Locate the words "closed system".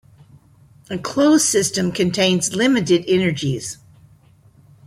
0.97-1.91